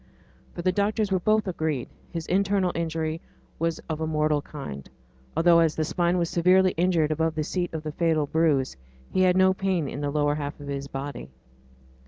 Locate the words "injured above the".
6.75-7.43